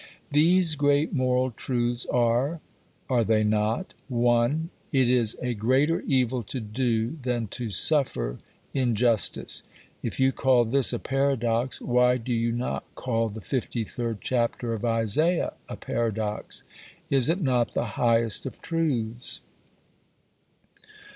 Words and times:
These 0.31 0.73
great 0.73 1.13
moral 1.13 1.51
truths 1.51 2.07
are 2.07 2.59
(are 3.07 3.23
they 3.23 3.43
not?): 3.43 3.93
(1) 4.07 4.71
It 4.91 5.11
is 5.11 5.35
a 5.43 5.53
greater 5.53 6.01
evil 6.07 6.41
to 6.41 6.59
do 6.59 7.19
than 7.21 7.45
to 7.49 7.69
suffer 7.69 8.39
injustice. 8.73 9.61
If 10.01 10.19
you 10.19 10.31
call 10.31 10.65
this 10.65 10.91
a 10.91 10.97
"paradox," 10.97 11.79
why 11.79 12.17
do 12.17 12.33
you 12.33 12.51
not 12.51 12.83
call 12.95 13.29
the 13.29 13.41
53rd 13.41 14.17
Chapter 14.21 14.73
of 14.73 14.83
Isaiah 14.83 15.53
a 15.69 15.75
paradox? 15.77 16.63
Is 17.11 17.29
it 17.29 17.39
not 17.39 17.73
the 17.73 17.85
highest 18.01 18.47
of 18.47 18.59
truths? 18.59 19.41